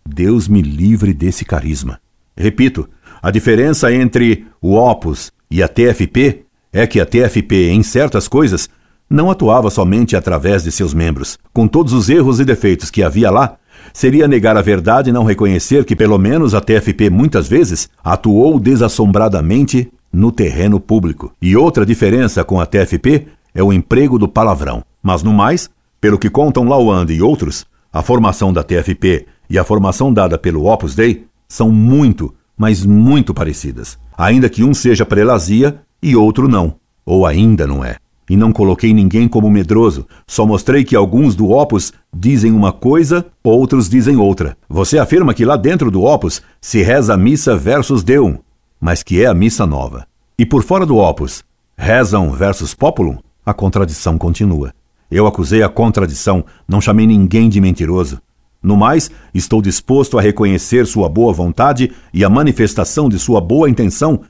Deus 0.06 0.48
me 0.48 0.62
livre 0.62 1.14
desse 1.14 1.46
carisma. 1.46 2.00
Repito, 2.36 2.90
a 3.22 3.30
diferença 3.30 3.94
entre 3.94 4.48
o 4.62 4.76
Opus 4.76 5.32
e 5.52 5.62
a 5.62 5.68
TFP 5.68 6.46
é 6.72 6.88
que 6.88 7.00
a 7.00 7.06
TFP, 7.06 7.70
em 7.70 7.84
certas 7.84 8.28
coisas, 8.28 8.70
não 9.10 9.30
atuava 9.30 9.70
somente 9.70 10.16
através 10.16 10.64
de 10.64 10.72
seus 10.72 10.94
membros. 10.94 11.38
Com 11.52 11.68
todos 11.68 11.94
os 11.94 12.10
erros 12.10 12.40
e 12.40 12.46
defeitos 12.46 12.90
que 12.90 13.04
havia 13.04 13.30
lá, 13.30 13.58
seria 13.94 14.28
negar 14.28 14.58
a 14.58 14.62
verdade 14.62 15.10
e 15.10 15.14
não 15.14 15.24
reconhecer 15.24 15.86
que, 15.86 15.96
pelo 15.96 16.18
menos, 16.18 16.54
a 16.54 16.62
TFP 16.62 17.10
muitas 17.10 17.48
vezes 17.48 17.90
atuou 18.04 18.60
desassombradamente 18.60 19.92
no 20.12 20.32
terreno 20.32 20.80
público. 20.80 21.34
E 21.42 21.56
outra 21.56 21.86
diferença 21.86 22.44
com 22.44 22.60
a 22.60 22.66
TFP 22.66 23.28
é 23.54 23.64
o 23.64 23.74
emprego 23.74 24.18
do 24.18 24.28
palavrão. 24.28 24.84
Mas 25.02 25.24
no 25.24 25.34
mais, 25.34 25.70
pelo 26.02 26.18
que 26.18 26.30
contam 26.30 26.68
Lawand 26.68 27.08
e 27.10 27.22
outros, 27.22 27.66
a 27.92 28.02
formação 28.02 28.54
da 28.54 28.64
TFP 28.64 29.26
e 29.50 29.58
a 29.58 29.64
formação 29.64 30.14
dada 30.14 30.38
pelo 30.38 30.66
Opus 30.66 30.96
Dei 30.96 31.26
são 31.48 31.72
muito, 31.72 32.34
mas 32.58 32.86
muito 32.86 33.34
parecidas, 33.34 33.98
ainda 34.18 34.50
que 34.50 34.64
um 34.64 34.74
seja 34.74 35.06
prelazia 35.06 35.82
e 36.02 36.16
outro 36.16 36.48
não, 36.48 36.76
ou 37.06 37.26
ainda 37.26 37.66
não 37.66 37.84
é. 37.84 37.98
E 38.30 38.38
não 38.38 38.52
coloquei 38.52 38.94
ninguém 38.94 39.28
como 39.28 39.50
medroso, 39.50 40.06
só 40.28 40.46
mostrei 40.46 40.84
que 40.84 40.96
alguns 40.96 41.36
do 41.36 41.50
Opus 41.50 41.92
dizem 42.14 42.52
uma 42.52 42.72
coisa, 42.72 43.26
outros 43.44 43.90
dizem 43.90 44.18
outra. 44.18 44.56
Você 44.70 45.00
afirma 45.00 45.34
que 45.34 45.44
lá 45.44 45.58
dentro 45.58 45.90
do 45.90 46.04
Opus 46.04 46.42
se 46.62 46.84
reza 46.84 47.16
a 47.16 47.18
missa 47.18 47.56
versus 47.56 48.04
Deum, 48.04 48.38
mas 48.80 49.02
que 49.02 49.24
é 49.24 49.26
a 49.26 49.34
missa 49.34 49.66
nova. 49.66 50.06
E 50.38 50.46
por 50.46 50.64
fora 50.64 50.86
do 50.86 50.98
Opus, 50.98 51.44
rezam 51.76 52.32
versus 52.32 52.76
Populum? 52.76 53.18
A 53.44 53.54
contradição 53.54 54.18
continua. 54.18 54.74
Eu 55.10 55.26
acusei 55.26 55.64
a 55.64 55.70
contradição, 55.70 56.46
não 56.68 56.80
chamei 56.80 57.08
ninguém 57.08 57.50
de 57.50 57.60
mentiroso. 57.60 58.22
No 58.62 58.78
mais, 58.78 59.10
estou 59.34 59.62
disposto 59.62 60.20
a 60.20 60.22
reconhecer 60.22 60.86
sua 60.86 61.10
boa 61.10 61.34
vontade 61.34 61.92
e 62.14 62.24
a 62.24 62.30
manifestação 62.30 63.10
de 63.10 63.18
sua 63.18 63.42
boa 63.42 63.70
intenção, 63.70 64.22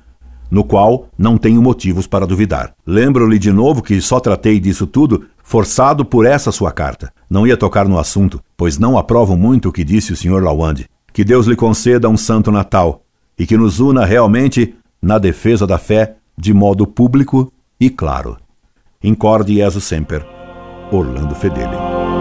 no 0.50 0.64
qual 0.64 1.08
não 1.18 1.38
tenho 1.38 1.62
motivos 1.62 2.08
para 2.08 2.26
duvidar. 2.26 2.74
Lembro-lhe 2.86 3.38
de 3.38 3.52
novo 3.52 3.82
que 3.82 4.02
só 4.02 4.20
tratei 4.20 4.60
disso 4.60 4.88
tudo 4.88 5.26
forçado 5.44 6.06
por 6.06 6.26
essa 6.26 6.52
sua 6.52 6.72
carta. 6.72 7.12
Não 7.30 7.46
ia 7.46 7.58
tocar 7.58 7.88
no 7.88 8.00
assunto, 8.00 8.42
pois 8.56 8.78
não 8.78 8.98
aprovo 8.98 9.36
muito 9.36 9.70
o 9.70 9.72
que 9.72 9.84
disse 9.84 10.14
o 10.14 10.16
Sr. 10.16 10.44
Lawande. 10.44 10.90
Que 11.12 11.24
Deus 11.24 11.48
lhe 11.48 11.56
conceda 11.56 12.10
um 12.10 12.18
santo 12.18 12.52
Natal 12.52 13.02
e 13.38 13.46
que 13.46 13.58
nos 13.58 13.80
una 13.80 14.06
realmente 14.06 14.76
na 15.02 15.18
defesa 15.18 15.66
da 15.66 15.78
fé 15.78 16.16
de 16.38 16.54
modo 16.54 16.86
público 16.86 17.52
e 17.80 17.90
claro. 17.90 18.38
Incorde 19.04 19.56
Jesus 19.56 19.86
Semper. 19.86 20.26
Orlando 20.92 21.36
Fedeli. 21.36 22.19